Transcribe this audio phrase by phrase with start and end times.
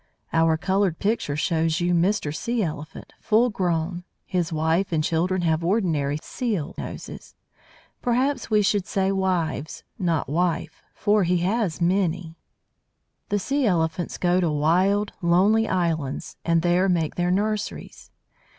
[0.33, 2.33] Our coloured picture shows you Mr.
[2.35, 7.35] Sea elephant, full grown; his wife and children have ordinary seal noses.
[8.01, 12.35] Perhaps we should say wives, not wife, for he has many.
[13.29, 17.13] [Illustration: A COMMON SEAL] The Sea elephants go to wild, lonely islands, and there make
[17.13, 18.09] their nurseries.